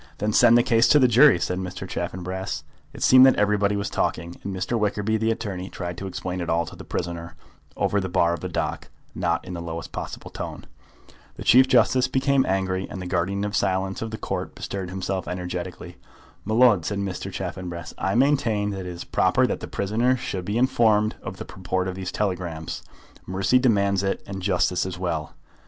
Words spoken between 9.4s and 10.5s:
in the lowest possible